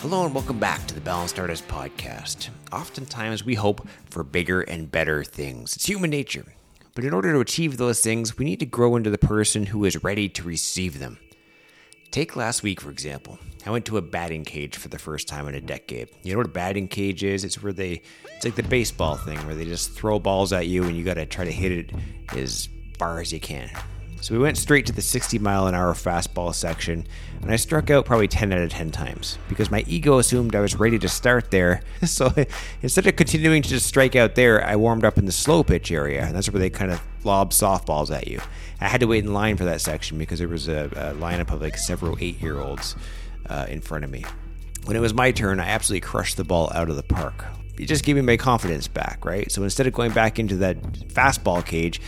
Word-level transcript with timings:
Hello 0.00 0.24
and 0.24 0.34
welcome 0.34 0.58
back 0.58 0.86
to 0.86 0.94
the 0.94 1.00
Balanced 1.02 1.38
Artist 1.38 1.68
Podcast. 1.68 2.48
Oftentimes 2.72 3.44
we 3.44 3.54
hope 3.54 3.86
for 4.08 4.24
bigger 4.24 4.62
and 4.62 4.90
better 4.90 5.22
things. 5.22 5.76
It's 5.76 5.84
human 5.84 6.08
nature. 6.08 6.46
But 6.94 7.04
in 7.04 7.12
order 7.12 7.34
to 7.34 7.40
achieve 7.40 7.76
those 7.76 8.00
things, 8.00 8.38
we 8.38 8.46
need 8.46 8.60
to 8.60 8.66
grow 8.66 8.96
into 8.96 9.10
the 9.10 9.18
person 9.18 9.66
who 9.66 9.84
is 9.84 10.02
ready 10.02 10.26
to 10.30 10.42
receive 10.42 11.00
them. 11.00 11.18
Take 12.10 12.34
last 12.34 12.62
week, 12.62 12.80
for 12.80 12.88
example. 12.90 13.38
I 13.66 13.70
went 13.70 13.84
to 13.84 13.98
a 13.98 14.02
batting 14.02 14.46
cage 14.46 14.78
for 14.78 14.88
the 14.88 14.98
first 14.98 15.28
time 15.28 15.46
in 15.48 15.54
a 15.54 15.60
decade. 15.60 16.08
You 16.22 16.32
know 16.32 16.38
what 16.38 16.46
a 16.46 16.50
batting 16.50 16.88
cage 16.88 17.22
is? 17.22 17.44
It's 17.44 17.62
where 17.62 17.74
they, 17.74 18.00
it's 18.34 18.46
like 18.46 18.54
the 18.54 18.62
baseball 18.62 19.16
thing 19.16 19.36
where 19.44 19.54
they 19.54 19.66
just 19.66 19.92
throw 19.92 20.18
balls 20.18 20.54
at 20.54 20.66
you 20.66 20.84
and 20.84 20.96
you 20.96 21.04
got 21.04 21.14
to 21.14 21.26
try 21.26 21.44
to 21.44 21.52
hit 21.52 21.72
it 21.72 21.92
as 22.34 22.70
far 22.98 23.20
as 23.20 23.34
you 23.34 23.38
can. 23.38 23.68
So 24.20 24.34
we 24.34 24.40
went 24.40 24.58
straight 24.58 24.84
to 24.86 24.92
the 24.92 25.00
60 25.00 25.38
mile 25.38 25.66
an 25.66 25.74
hour 25.74 25.94
fastball 25.94 26.54
section, 26.54 27.06
and 27.40 27.50
I 27.50 27.56
struck 27.56 27.90
out 27.90 28.04
probably 28.04 28.28
10 28.28 28.52
out 28.52 28.60
of 28.60 28.70
10 28.70 28.90
times 28.90 29.38
because 29.48 29.70
my 29.70 29.82
ego 29.86 30.18
assumed 30.18 30.54
I 30.54 30.60
was 30.60 30.76
ready 30.76 30.98
to 30.98 31.08
start 31.08 31.50
there. 31.50 31.82
So 32.06 32.32
instead 32.82 33.06
of 33.06 33.16
continuing 33.16 33.62
to 33.62 33.68
just 33.68 33.86
strike 33.86 34.16
out 34.16 34.34
there, 34.34 34.64
I 34.64 34.76
warmed 34.76 35.04
up 35.04 35.16
in 35.16 35.26
the 35.26 35.32
slow 35.32 35.62
pitch 35.62 35.90
area, 35.92 36.24
and 36.24 36.34
that's 36.34 36.50
where 36.50 36.58
they 36.58 36.68
kind 36.68 36.90
of 36.90 37.00
lob 37.24 37.52
softballs 37.52 38.14
at 38.14 38.26
you. 38.26 38.40
I 38.80 38.88
had 38.88 39.00
to 39.00 39.06
wait 39.06 39.24
in 39.24 39.32
line 39.32 39.56
for 39.56 39.64
that 39.64 39.80
section 39.80 40.18
because 40.18 40.38
there 40.38 40.48
was 40.48 40.68
a, 40.68 40.86
a 40.86 41.14
lineup 41.14 41.52
of 41.52 41.62
like 41.62 41.78
several 41.78 42.16
eight 42.20 42.40
year 42.42 42.58
olds 42.58 42.96
uh, 43.48 43.66
in 43.68 43.80
front 43.80 44.04
of 44.04 44.10
me. 44.10 44.24
When 44.84 44.96
it 44.96 45.00
was 45.00 45.14
my 45.14 45.30
turn, 45.30 45.60
I 45.60 45.68
absolutely 45.68 46.00
crushed 46.00 46.36
the 46.36 46.44
ball 46.44 46.70
out 46.74 46.90
of 46.90 46.96
the 46.96 47.02
park. 47.02 47.44
It 47.78 47.86
just 47.86 48.04
gave 48.04 48.16
me 48.16 48.22
my 48.22 48.36
confidence 48.36 48.88
back, 48.88 49.24
right? 49.24 49.50
So 49.52 49.62
instead 49.62 49.86
of 49.86 49.92
going 49.92 50.12
back 50.12 50.38
into 50.38 50.56
that 50.56 50.82
fastball 50.82 51.64
cage, 51.64 52.00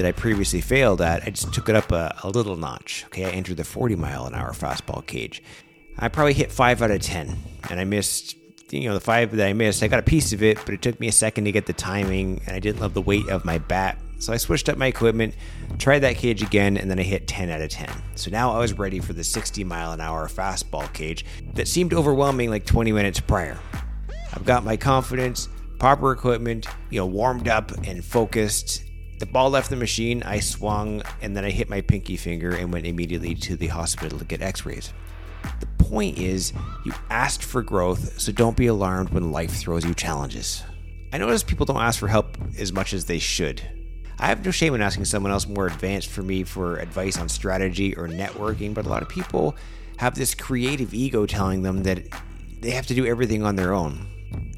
that 0.00 0.08
I 0.08 0.12
previously 0.12 0.62
failed 0.62 1.02
at, 1.02 1.22
I 1.24 1.30
just 1.30 1.52
took 1.52 1.68
it 1.68 1.76
up 1.76 1.92
a, 1.92 2.16
a, 2.22 2.30
little 2.30 2.56
notch. 2.56 3.04
Okay, 3.06 3.26
I 3.26 3.30
entered 3.30 3.58
the 3.58 3.64
40 3.64 3.96
mile 3.96 4.24
an 4.24 4.34
hour 4.34 4.52
fastball 4.52 5.06
cage. 5.06 5.42
I 5.98 6.08
probably 6.08 6.32
hit 6.32 6.50
five 6.50 6.80
out 6.80 6.90
of 6.90 7.02
10, 7.02 7.36
and 7.68 7.78
I 7.78 7.84
missed, 7.84 8.34
you 8.70 8.88
know, 8.88 8.94
the 8.94 9.00
five 9.00 9.36
that 9.36 9.46
I 9.46 9.52
missed. 9.52 9.82
I 9.82 9.88
got 9.88 9.98
a 9.98 10.02
piece 10.02 10.32
of 10.32 10.42
it, 10.42 10.56
but 10.64 10.72
it 10.72 10.80
took 10.80 10.98
me 10.98 11.08
a 11.08 11.12
second 11.12 11.44
to 11.44 11.52
get 11.52 11.66
the 11.66 11.74
timing, 11.74 12.40
and 12.46 12.56
I 12.56 12.60
didn't 12.60 12.80
love 12.80 12.94
the 12.94 13.02
weight 13.02 13.28
of 13.28 13.44
my 13.44 13.58
bat. 13.58 13.98
So 14.20 14.32
I 14.32 14.38
switched 14.38 14.70
up 14.70 14.78
my 14.78 14.86
equipment, 14.86 15.34
tried 15.76 15.98
that 15.98 16.16
cage 16.16 16.42
again, 16.42 16.78
and 16.78 16.90
then 16.90 16.98
I 16.98 17.02
hit 17.02 17.28
10 17.28 17.50
out 17.50 17.60
of 17.60 17.68
10. 17.68 17.90
So 18.14 18.30
now 18.30 18.52
I 18.52 18.58
was 18.58 18.72
ready 18.72 19.00
for 19.00 19.12
the 19.12 19.24
60 19.24 19.64
mile 19.64 19.92
an 19.92 20.00
hour 20.00 20.28
fastball 20.28 20.90
cage 20.94 21.26
that 21.52 21.68
seemed 21.68 21.92
overwhelming 21.92 22.48
like 22.48 22.64
20 22.64 22.90
minutes 22.92 23.20
prior. 23.20 23.58
I've 24.32 24.46
got 24.46 24.64
my 24.64 24.78
confidence, 24.78 25.50
proper 25.78 26.12
equipment, 26.12 26.66
you 26.88 27.00
know, 27.00 27.06
warmed 27.06 27.48
up 27.48 27.72
and 27.86 28.02
focused, 28.02 28.84
the 29.20 29.26
ball 29.26 29.50
left 29.50 29.68
the 29.68 29.76
machine, 29.76 30.22
I 30.22 30.40
swung, 30.40 31.02
and 31.20 31.36
then 31.36 31.44
I 31.44 31.50
hit 31.50 31.68
my 31.68 31.82
pinky 31.82 32.16
finger 32.16 32.56
and 32.56 32.72
went 32.72 32.86
immediately 32.86 33.34
to 33.34 33.54
the 33.54 33.66
hospital 33.66 34.18
to 34.18 34.24
get 34.24 34.40
x 34.40 34.64
rays. 34.64 34.94
The 35.60 35.66
point 35.84 36.18
is, 36.18 36.54
you 36.86 36.94
asked 37.10 37.44
for 37.44 37.62
growth, 37.62 38.18
so 38.18 38.32
don't 38.32 38.56
be 38.56 38.66
alarmed 38.66 39.10
when 39.10 39.30
life 39.30 39.50
throws 39.50 39.84
you 39.84 39.92
challenges. 39.92 40.62
I 41.12 41.18
notice 41.18 41.42
people 41.42 41.66
don't 41.66 41.82
ask 41.82 41.98
for 41.98 42.08
help 42.08 42.38
as 42.58 42.72
much 42.72 42.94
as 42.94 43.04
they 43.04 43.18
should. 43.18 43.60
I 44.18 44.26
have 44.26 44.42
no 44.42 44.50
shame 44.50 44.74
in 44.74 44.80
asking 44.80 45.04
someone 45.04 45.32
else 45.32 45.46
more 45.46 45.66
advanced 45.66 46.08
for 46.08 46.22
me 46.22 46.42
for 46.42 46.78
advice 46.78 47.18
on 47.18 47.28
strategy 47.28 47.94
or 47.96 48.08
networking, 48.08 48.72
but 48.72 48.86
a 48.86 48.88
lot 48.88 49.02
of 49.02 49.08
people 49.10 49.54
have 49.98 50.14
this 50.14 50.34
creative 50.34 50.94
ego 50.94 51.26
telling 51.26 51.60
them 51.60 51.82
that 51.82 52.04
they 52.60 52.70
have 52.70 52.86
to 52.86 52.94
do 52.94 53.04
everything 53.04 53.42
on 53.42 53.56
their 53.56 53.74
own. 53.74 54.06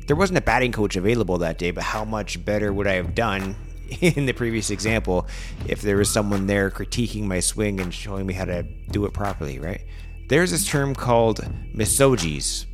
There 0.06 0.16
wasn't 0.16 0.38
a 0.38 0.42
batting 0.42 0.70
coach 0.70 0.94
available 0.94 1.38
that 1.38 1.58
day, 1.58 1.72
but 1.72 1.82
how 1.82 2.04
much 2.04 2.44
better 2.44 2.72
would 2.72 2.86
I 2.86 2.94
have 2.94 3.16
done 3.16 3.56
in 4.00 4.26
the 4.26 4.32
previous 4.32 4.70
example 4.70 5.26
if 5.66 5.82
there 5.82 5.96
was 5.96 6.10
someone 6.10 6.46
there 6.46 6.70
critiquing 6.70 7.24
my 7.24 7.40
swing 7.40 7.80
and 7.80 7.92
showing 7.92 8.26
me 8.26 8.34
how 8.34 8.44
to 8.44 8.62
do 8.90 9.04
it 9.04 9.12
properly, 9.12 9.58
right? 9.58 9.82
There's 10.28 10.50
this 10.50 10.66
term 10.66 10.94
called 10.94 11.40
misogis. 11.74 12.66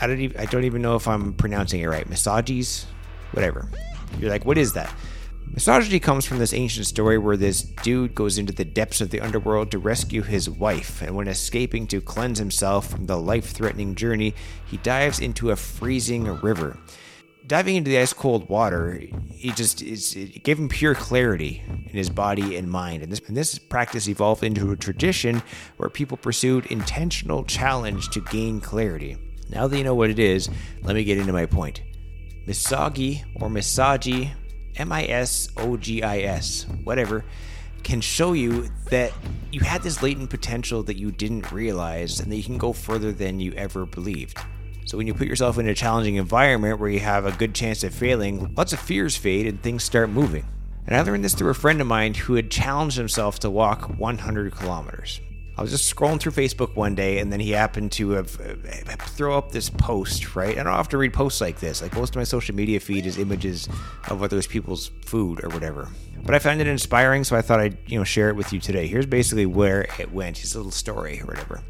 I 0.00 0.06
don't 0.06 0.20
even 0.20 0.40
I 0.40 0.46
don't 0.46 0.64
even 0.64 0.82
know 0.82 0.96
if 0.96 1.06
I'm 1.06 1.34
pronouncing 1.34 1.80
it 1.80 1.86
right. 1.86 2.08
Misogis, 2.08 2.86
whatever. 3.32 3.70
You're 4.18 4.30
like, 4.30 4.44
what 4.44 4.58
is 4.58 4.72
that? 4.72 4.92
Misogyny 5.52 6.00
comes 6.00 6.24
from 6.24 6.38
this 6.38 6.52
ancient 6.52 6.86
story 6.86 7.16
where 7.16 7.36
this 7.36 7.62
dude 7.62 8.14
goes 8.14 8.38
into 8.38 8.52
the 8.52 8.64
depths 8.64 9.00
of 9.00 9.10
the 9.10 9.20
underworld 9.20 9.70
to 9.70 9.78
rescue 9.78 10.22
his 10.22 10.50
wife, 10.50 11.00
and 11.00 11.14
when 11.14 11.28
escaping 11.28 11.86
to 11.86 12.00
cleanse 12.00 12.40
himself 12.40 12.90
from 12.90 13.06
the 13.06 13.16
life 13.16 13.50
threatening 13.50 13.94
journey, 13.94 14.34
he 14.66 14.78
dives 14.78 15.20
into 15.20 15.52
a 15.52 15.56
freezing 15.56 16.24
river 16.40 16.76
diving 17.46 17.76
into 17.76 17.90
the 17.90 17.98
ice 17.98 18.12
cold 18.12 18.48
water, 18.48 19.00
he 19.30 19.50
just 19.52 19.82
it 19.82 20.42
gave 20.42 20.58
him 20.58 20.68
pure 20.68 20.94
clarity 20.94 21.62
in 21.68 21.92
his 21.92 22.10
body 22.10 22.56
and 22.56 22.70
mind. 22.70 23.02
And 23.02 23.12
this, 23.12 23.20
and 23.26 23.36
this 23.36 23.58
practice 23.58 24.08
evolved 24.08 24.42
into 24.42 24.70
a 24.70 24.76
tradition 24.76 25.42
where 25.76 25.88
people 25.88 26.16
pursued 26.16 26.66
intentional 26.66 27.44
challenge 27.44 28.10
to 28.10 28.20
gain 28.20 28.60
clarity. 28.60 29.16
Now 29.50 29.66
that 29.66 29.76
you 29.76 29.84
know 29.84 29.94
what 29.94 30.10
it 30.10 30.18
is, 30.18 30.48
let 30.82 30.96
me 30.96 31.04
get 31.04 31.18
into 31.18 31.32
my 31.32 31.46
point. 31.46 31.82
Misagi 32.46 33.24
or 33.36 33.48
Misagi, 33.48 34.30
M 34.76 34.92
I 34.92 35.04
S 35.04 35.48
O 35.56 35.76
G 35.76 36.02
I 36.02 36.20
S, 36.20 36.66
whatever, 36.84 37.24
can 37.82 38.00
show 38.00 38.32
you 38.32 38.68
that 38.90 39.12
you 39.52 39.60
had 39.60 39.82
this 39.82 40.02
latent 40.02 40.30
potential 40.30 40.82
that 40.84 40.96
you 40.96 41.12
didn't 41.12 41.52
realize 41.52 42.20
and 42.20 42.32
that 42.32 42.36
you 42.36 42.42
can 42.42 42.58
go 42.58 42.72
further 42.72 43.12
than 43.12 43.40
you 43.40 43.52
ever 43.52 43.84
believed. 43.84 44.38
So 44.86 44.98
when 44.98 45.06
you 45.06 45.14
put 45.14 45.28
yourself 45.28 45.58
in 45.58 45.66
a 45.66 45.74
challenging 45.74 46.16
environment 46.16 46.78
where 46.78 46.90
you 46.90 47.00
have 47.00 47.24
a 47.24 47.32
good 47.32 47.54
chance 47.54 47.82
of 47.84 47.94
failing, 47.94 48.54
lots 48.54 48.72
of 48.72 48.80
fears 48.80 49.16
fade 49.16 49.46
and 49.46 49.62
things 49.62 49.82
start 49.82 50.10
moving. 50.10 50.46
And 50.86 50.94
I 50.94 51.00
learned 51.00 51.24
this 51.24 51.34
through 51.34 51.50
a 51.50 51.54
friend 51.54 51.80
of 51.80 51.86
mine 51.86 52.12
who 52.12 52.34
had 52.34 52.50
challenged 52.50 52.98
himself 52.98 53.38
to 53.40 53.50
walk 53.50 53.98
100 53.98 54.54
kilometers. 54.54 55.20
I 55.56 55.62
was 55.62 55.70
just 55.70 55.94
scrolling 55.94 56.18
through 56.18 56.32
Facebook 56.32 56.74
one 56.74 56.96
day, 56.96 57.20
and 57.20 57.32
then 57.32 57.38
he 57.38 57.52
happened 57.52 57.92
to 57.92 58.10
have, 58.10 58.40
uh, 58.40 58.96
throw 58.96 59.38
up 59.38 59.52
this 59.52 59.70
post. 59.70 60.34
Right, 60.34 60.58
I 60.58 60.64
don't 60.64 60.66
often 60.66 60.98
read 60.98 61.14
posts 61.14 61.40
like 61.40 61.60
this. 61.60 61.80
Like 61.80 61.94
most 61.94 62.10
of 62.10 62.16
my 62.16 62.24
social 62.24 62.56
media 62.56 62.80
feed 62.80 63.06
is 63.06 63.18
images 63.18 63.68
of 64.10 64.22
other 64.22 64.42
people's 64.42 64.90
food 65.06 65.44
or 65.44 65.48
whatever. 65.50 65.88
But 66.24 66.34
I 66.34 66.40
found 66.40 66.60
it 66.60 66.66
inspiring, 66.66 67.22
so 67.22 67.36
I 67.36 67.42
thought 67.42 67.60
I'd 67.60 67.78
you 67.86 67.96
know 67.96 68.04
share 68.04 68.30
it 68.30 68.36
with 68.36 68.52
you 68.52 68.58
today. 68.58 68.88
Here's 68.88 69.06
basically 69.06 69.46
where 69.46 69.86
it 69.98 70.12
went. 70.12 70.38
His 70.38 70.56
little 70.56 70.72
story 70.72 71.20
or 71.20 71.26
whatever. 71.26 71.62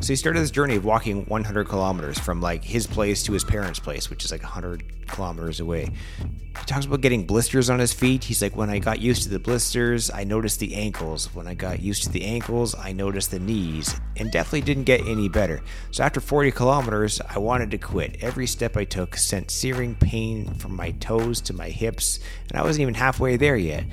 So 0.00 0.08
he 0.08 0.16
started 0.16 0.40
this 0.40 0.50
journey 0.50 0.76
of 0.76 0.84
walking 0.84 1.24
100 1.26 1.68
kilometers 1.68 2.18
from 2.18 2.40
like 2.40 2.64
his 2.64 2.86
place 2.86 3.22
to 3.24 3.32
his 3.32 3.44
parents' 3.44 3.78
place, 3.78 4.10
which 4.10 4.24
is 4.24 4.32
like 4.32 4.42
100 4.42 5.06
kilometers 5.06 5.60
away. 5.60 5.90
He 6.18 6.66
talks 6.66 6.86
about 6.86 7.00
getting 7.00 7.24
blisters 7.24 7.70
on 7.70 7.78
his 7.78 7.92
feet. 7.92 8.24
He's 8.24 8.42
like, 8.42 8.56
when 8.56 8.68
I 8.68 8.78
got 8.78 9.00
used 9.00 9.22
to 9.24 9.28
the 9.28 9.38
blisters, 9.38 10.10
I 10.10 10.24
noticed 10.24 10.60
the 10.60 10.74
ankles. 10.74 11.34
When 11.34 11.46
I 11.46 11.54
got 11.54 11.80
used 11.80 12.02
to 12.04 12.10
the 12.10 12.24
ankles, 12.24 12.74
I 12.74 12.92
noticed 12.92 13.30
the 13.30 13.38
knees, 13.38 13.94
and 14.16 14.30
definitely 14.30 14.62
didn't 14.62 14.84
get 14.84 15.06
any 15.06 15.28
better. 15.28 15.62
So 15.92 16.02
after 16.02 16.20
40 16.20 16.50
kilometers, 16.50 17.20
I 17.20 17.38
wanted 17.38 17.70
to 17.70 17.78
quit. 17.78 18.16
Every 18.22 18.46
step 18.46 18.76
I 18.76 18.84
took 18.84 19.16
sent 19.16 19.50
searing 19.50 19.94
pain 19.94 20.52
from 20.54 20.76
my 20.76 20.90
toes 20.92 21.40
to 21.42 21.52
my 21.52 21.68
hips, 21.70 22.18
and 22.50 22.58
I 22.58 22.62
wasn't 22.62 22.82
even 22.82 22.94
halfway 22.94 23.36
there 23.36 23.56
yet. 23.56 23.84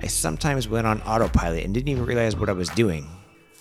I 0.00 0.06
sometimes 0.06 0.68
went 0.68 0.86
on 0.86 1.02
autopilot 1.02 1.64
and 1.64 1.74
didn't 1.74 1.88
even 1.88 2.06
realize 2.06 2.36
what 2.36 2.48
I 2.48 2.52
was 2.52 2.68
doing. 2.70 3.06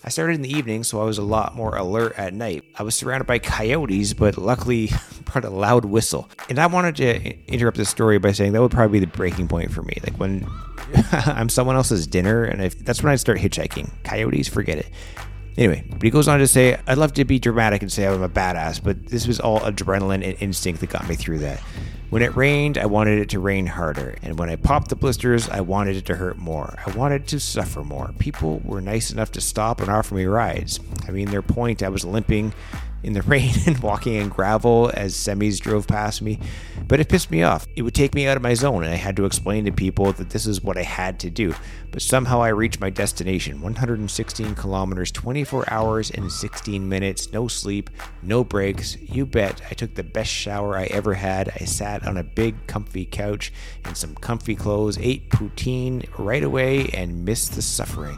I 0.05 0.09
started 0.09 0.35
in 0.35 0.43
the 0.43 0.55
evening, 0.55 0.83
so 0.83 1.01
I 1.01 1.03
was 1.03 1.17
a 1.17 1.23
lot 1.23 1.55
more 1.55 1.75
alert 1.75 2.13
at 2.15 2.31
night. 2.31 2.63
I 2.75 2.83
was 2.83 2.93
surrounded 2.93 3.25
by 3.25 3.39
coyotes, 3.39 4.13
but 4.13 4.37
luckily 4.37 4.91
brought 5.25 5.43
a 5.43 5.49
loud 5.49 5.83
whistle. 5.83 6.29
And 6.47 6.59
I 6.59 6.67
wanted 6.67 6.95
to 6.97 7.35
interrupt 7.51 7.75
this 7.75 7.89
story 7.89 8.19
by 8.19 8.31
saying 8.31 8.53
that 8.53 8.61
would 8.61 8.69
probably 8.69 8.99
be 8.99 9.05
the 9.05 9.11
breaking 9.11 9.47
point 9.47 9.71
for 9.71 9.81
me. 9.81 9.97
Like 10.03 10.19
when 10.19 10.47
I'm 11.11 11.49
someone 11.49 11.75
else's 11.75 12.05
dinner, 12.05 12.43
and 12.43 12.61
if, 12.61 12.77
that's 12.85 13.01
when 13.01 13.11
I 13.11 13.15
start 13.15 13.39
hitchhiking. 13.39 13.89
Coyotes, 14.03 14.47
forget 14.47 14.77
it. 14.77 14.87
Anyway, 15.57 15.83
but 15.89 16.01
he 16.01 16.09
goes 16.09 16.27
on 16.27 16.39
to 16.39 16.47
say, 16.47 16.77
I'd 16.85 16.97
love 16.97 17.13
to 17.13 17.23
be 17.23 17.39
dramatic 17.39 17.81
and 17.81 17.91
say 17.91 18.05
I'm 18.05 18.21
a 18.21 18.29
badass, 18.29 18.83
but 18.83 19.07
this 19.07 19.25
was 19.25 19.39
all 19.39 19.61
adrenaline 19.61 20.15
and 20.15 20.35
instinct 20.41 20.81
that 20.81 20.89
got 20.89 21.07
me 21.07 21.15
through 21.15 21.39
that. 21.39 21.61
When 22.09 22.21
it 22.21 22.35
rained, 22.35 22.77
I 22.77 22.85
wanted 22.85 23.19
it 23.19 23.29
to 23.29 23.39
rain 23.39 23.65
harder, 23.65 24.15
and 24.21 24.37
when 24.37 24.49
I 24.49 24.57
popped 24.57 24.89
the 24.89 24.95
blisters, 24.95 25.49
I 25.49 25.61
wanted 25.61 25.95
it 25.95 26.05
to 26.05 26.15
hurt 26.15 26.37
more. 26.37 26.77
I 26.85 26.91
wanted 26.91 27.27
to 27.27 27.39
suffer 27.39 27.83
more. 27.83 28.13
People 28.19 28.61
were 28.63 28.81
nice 28.81 29.11
enough 29.11 29.31
to 29.33 29.41
stop 29.41 29.81
and 29.81 29.89
offer 29.89 30.13
me 30.13 30.25
rides. 30.25 30.79
I 31.07 31.11
mean, 31.11 31.31
their 31.31 31.41
point, 31.41 31.81
I 31.81 31.89
was 31.89 32.05
limping 32.05 32.53
in 33.05 33.13
the 33.13 33.21
rain 33.23 33.53
and 33.65 33.79
walking 33.79 34.15
in 34.15 34.29
gravel 34.29 34.91
as 34.93 35.13
semis 35.13 35.59
drove 35.59 35.87
past 35.87 36.21
me, 36.21 36.39
but 36.87 36.99
it 36.99 37.07
pissed 37.07 37.31
me 37.31 37.43
off. 37.43 37.67
It 37.75 37.83
would 37.83 37.93
take 37.93 38.15
me 38.15 38.27
out 38.27 38.35
of 38.35 38.43
my 38.43 38.55
zone, 38.55 38.83
and 38.83 38.91
I 38.91 38.97
had 38.97 39.15
to 39.17 39.25
explain 39.25 39.65
to 39.65 39.71
people 39.71 40.11
that 40.13 40.31
this 40.31 40.45
is 40.45 40.63
what 40.63 40.77
I 40.77 40.83
had 40.83 41.19
to 41.21 41.29
do. 41.29 41.53
But 41.91 42.01
somehow 42.01 42.41
I 42.41 42.49
reached 42.49 42.81
my 42.81 42.89
destination 42.89 43.61
116 43.61 44.55
kilometers, 44.55 45.11
24 45.11 45.71
hours, 45.71 46.11
and 46.11 46.31
16 46.31 46.89
minutes, 46.89 47.31
no 47.31 47.47
sleep, 47.47 47.89
no 48.21 48.43
breaks. 48.43 48.97
You 48.99 49.25
bet 49.25 49.61
I 49.69 49.75
took 49.75 49.95
the 49.95 50.03
best 50.03 50.31
shower 50.31 50.75
I 50.75 50.85
ever 50.85 51.13
had. 51.13 51.51
I 51.59 51.65
sat 51.65 52.05
on 52.05 52.17
a 52.17 52.23
big, 52.23 52.67
comfy 52.67 53.05
couch 53.05 53.53
in 53.85 53.95
some 53.95 54.15
comfy 54.15 54.55
clothes, 54.55 54.97
ate 54.97 55.29
poutine 55.29 56.05
right 56.17 56.43
away, 56.43 56.89
and 56.93 57.23
missed 57.23 57.55
the 57.55 57.61
suffering. 57.61 58.17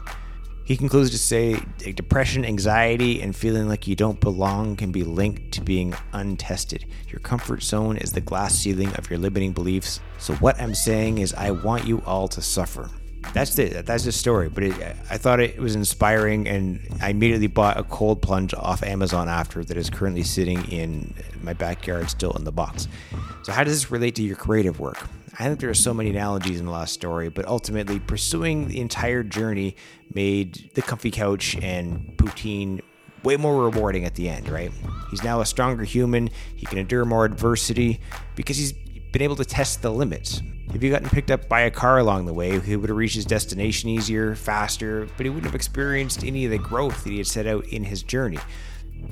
He 0.68 0.76
concludes 0.76 1.08
to 1.12 1.18
say 1.18 1.58
depression, 1.94 2.44
anxiety, 2.44 3.22
and 3.22 3.34
feeling 3.34 3.68
like 3.68 3.86
you 3.86 3.96
don't 3.96 4.20
belong 4.20 4.76
can 4.76 4.92
be 4.92 5.02
linked 5.02 5.52
to 5.52 5.62
being 5.62 5.94
untested. 6.12 6.84
Your 7.08 7.20
comfort 7.20 7.62
zone 7.62 7.96
is 7.96 8.12
the 8.12 8.20
glass 8.20 8.54
ceiling 8.54 8.94
of 8.96 9.08
your 9.08 9.18
limiting 9.18 9.52
beliefs. 9.52 10.00
So, 10.18 10.34
what 10.34 10.60
I'm 10.60 10.74
saying 10.74 11.20
is, 11.20 11.32
I 11.32 11.52
want 11.52 11.86
you 11.86 12.02
all 12.04 12.28
to 12.28 12.42
suffer. 12.42 12.90
That's 13.32 13.58
it. 13.58 13.86
That's 13.86 14.04
the 14.04 14.12
story. 14.12 14.50
But 14.50 14.64
it, 14.64 14.74
I 15.08 15.16
thought 15.16 15.40
it 15.40 15.58
was 15.58 15.74
inspiring, 15.74 16.46
and 16.46 16.86
I 17.00 17.08
immediately 17.08 17.46
bought 17.46 17.78
a 17.78 17.82
cold 17.82 18.20
plunge 18.20 18.52
off 18.52 18.82
Amazon 18.82 19.26
after 19.26 19.64
that 19.64 19.76
is 19.78 19.88
currently 19.88 20.22
sitting 20.22 20.70
in 20.70 21.14
my 21.40 21.54
backyard, 21.54 22.10
still 22.10 22.32
in 22.32 22.44
the 22.44 22.52
box. 22.52 22.88
So, 23.42 23.52
how 23.52 23.64
does 23.64 23.72
this 23.72 23.90
relate 23.90 24.16
to 24.16 24.22
your 24.22 24.36
creative 24.36 24.78
work? 24.78 24.98
I 25.38 25.44
think 25.44 25.60
there 25.60 25.70
are 25.70 25.74
so 25.74 25.94
many 25.94 26.10
analogies 26.10 26.58
in 26.58 26.66
the 26.66 26.72
last 26.72 26.92
story, 26.92 27.28
but 27.28 27.46
ultimately, 27.46 28.00
pursuing 28.00 28.66
the 28.66 28.80
entire 28.80 29.22
journey 29.22 29.76
made 30.12 30.72
the 30.74 30.82
comfy 30.82 31.12
couch 31.12 31.56
and 31.62 32.12
poutine 32.16 32.80
way 33.22 33.36
more 33.36 33.62
rewarding 33.62 34.04
at 34.04 34.16
the 34.16 34.28
end, 34.28 34.48
right? 34.48 34.72
He's 35.10 35.22
now 35.22 35.40
a 35.40 35.46
stronger 35.46 35.84
human. 35.84 36.30
He 36.56 36.66
can 36.66 36.78
endure 36.78 37.04
more 37.04 37.24
adversity 37.24 38.00
because 38.34 38.56
he's 38.56 38.72
been 38.72 39.22
able 39.22 39.36
to 39.36 39.44
test 39.44 39.80
the 39.80 39.92
limits. 39.92 40.42
If 40.74 40.82
he 40.82 40.90
gotten 40.90 41.08
picked 41.08 41.30
up 41.30 41.48
by 41.48 41.60
a 41.60 41.70
car 41.70 41.98
along 41.98 42.26
the 42.26 42.34
way, 42.34 42.58
he 42.58 42.76
would 42.76 42.88
have 42.88 42.98
reached 42.98 43.14
his 43.14 43.24
destination 43.24 43.88
easier, 43.88 44.34
faster, 44.34 45.08
but 45.16 45.24
he 45.24 45.30
wouldn't 45.30 45.46
have 45.46 45.54
experienced 45.54 46.24
any 46.24 46.46
of 46.46 46.50
the 46.50 46.58
growth 46.58 47.04
that 47.04 47.10
he 47.10 47.18
had 47.18 47.26
set 47.28 47.46
out 47.46 47.64
in 47.68 47.84
his 47.84 48.02
journey. 48.02 48.38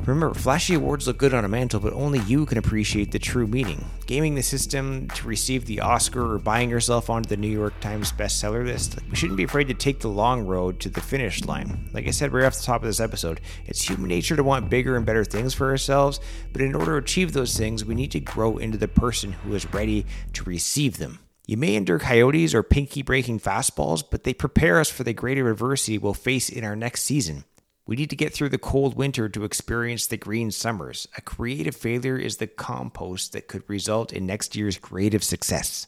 Remember, 0.04 0.34
flashy 0.34 0.74
awards 0.74 1.06
look 1.06 1.18
good 1.18 1.34
on 1.34 1.44
a 1.44 1.48
mantle, 1.48 1.80
but 1.80 1.92
only 1.92 2.20
you 2.20 2.46
can 2.46 2.58
appreciate 2.58 3.10
the 3.10 3.18
true 3.18 3.46
meaning. 3.46 3.84
Gaming 4.06 4.34
the 4.34 4.42
system 4.42 5.08
to 5.08 5.26
receive 5.26 5.66
the 5.66 5.80
Oscar 5.80 6.34
or 6.34 6.38
buying 6.38 6.70
yourself 6.70 7.10
onto 7.10 7.28
the 7.28 7.36
New 7.36 7.48
York 7.48 7.78
Times 7.80 8.12
bestseller 8.12 8.64
list, 8.64 8.98
we 9.10 9.16
shouldn't 9.16 9.36
be 9.36 9.44
afraid 9.44 9.68
to 9.68 9.74
take 9.74 10.00
the 10.00 10.08
long 10.08 10.46
road 10.46 10.78
to 10.80 10.88
the 10.88 11.00
finish 11.00 11.44
line. 11.44 11.88
Like 11.92 12.06
I 12.06 12.12
said 12.12 12.32
right 12.32 12.44
off 12.44 12.56
the 12.56 12.62
top 12.62 12.82
of 12.82 12.86
this 12.86 13.00
episode, 13.00 13.40
it's 13.64 13.82
human 13.82 14.08
nature 14.08 14.36
to 14.36 14.44
want 14.44 14.70
bigger 14.70 14.96
and 14.96 15.04
better 15.04 15.24
things 15.24 15.54
for 15.54 15.70
ourselves, 15.70 16.20
but 16.52 16.62
in 16.62 16.74
order 16.74 16.92
to 16.92 17.04
achieve 17.04 17.32
those 17.32 17.56
things, 17.56 17.84
we 17.84 17.94
need 17.94 18.12
to 18.12 18.20
grow 18.20 18.58
into 18.58 18.78
the 18.78 18.88
person 18.88 19.32
who 19.32 19.54
is 19.54 19.72
ready 19.72 20.06
to 20.34 20.44
receive 20.44 20.98
them. 20.98 21.18
You 21.46 21.56
may 21.56 21.74
endure 21.76 22.00
coyotes 22.00 22.54
or 22.54 22.62
pinky 22.62 23.02
breaking 23.02 23.40
fastballs, 23.40 24.02
but 24.08 24.24
they 24.24 24.34
prepare 24.34 24.80
us 24.80 24.90
for 24.90 25.04
the 25.04 25.12
greater 25.12 25.48
adversity 25.48 25.96
we'll 25.96 26.14
face 26.14 26.48
in 26.48 26.64
our 26.64 26.74
next 26.74 27.02
season. 27.02 27.44
We 27.86 27.94
need 27.94 28.10
to 28.10 28.16
get 28.16 28.34
through 28.34 28.48
the 28.48 28.58
cold 28.58 28.96
winter 28.96 29.28
to 29.28 29.44
experience 29.44 30.08
the 30.08 30.16
green 30.16 30.50
summers. 30.50 31.06
A 31.16 31.20
creative 31.20 31.76
failure 31.76 32.18
is 32.18 32.38
the 32.38 32.48
compost 32.48 33.32
that 33.32 33.46
could 33.46 33.62
result 33.68 34.12
in 34.12 34.26
next 34.26 34.56
year's 34.56 34.76
creative 34.76 35.22
success. 35.22 35.86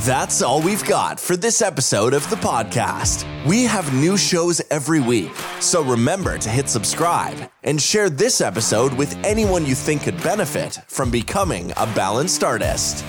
That's 0.00 0.42
all 0.42 0.60
we've 0.60 0.84
got 0.84 1.18
for 1.18 1.38
this 1.38 1.62
episode 1.62 2.12
of 2.12 2.28
the 2.28 2.36
podcast. 2.36 3.24
We 3.46 3.64
have 3.64 3.94
new 3.94 4.18
shows 4.18 4.60
every 4.70 5.00
week, 5.00 5.34
so 5.60 5.82
remember 5.82 6.36
to 6.36 6.48
hit 6.50 6.68
subscribe 6.68 7.50
and 7.62 7.80
share 7.80 8.10
this 8.10 8.42
episode 8.42 8.92
with 8.92 9.16
anyone 9.24 9.64
you 9.64 9.74
think 9.74 10.02
could 10.02 10.22
benefit 10.22 10.78
from 10.88 11.10
becoming 11.10 11.72
a 11.78 11.86
balanced 11.94 12.44
artist. 12.44 13.02